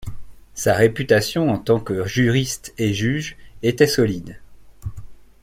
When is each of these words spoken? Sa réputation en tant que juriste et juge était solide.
Sa 0.55 0.73
réputation 0.73 1.51
en 1.51 1.59
tant 1.59 1.79
que 1.79 2.05
juriste 2.07 2.73
et 2.79 2.91
juge 2.91 3.37
était 3.61 3.85
solide. 3.85 4.39